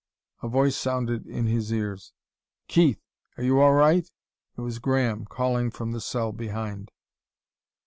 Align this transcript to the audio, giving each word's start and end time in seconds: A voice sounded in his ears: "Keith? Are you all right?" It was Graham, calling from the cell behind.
A 0.41 0.47
voice 0.47 0.75
sounded 0.75 1.27
in 1.27 1.45
his 1.45 1.71
ears: 1.71 2.11
"Keith? 2.67 3.03
Are 3.37 3.43
you 3.43 3.59
all 3.59 3.73
right?" 3.73 4.09
It 4.57 4.61
was 4.61 4.79
Graham, 4.79 5.25
calling 5.25 5.69
from 5.69 5.91
the 5.91 6.01
cell 6.01 6.31
behind. 6.31 6.89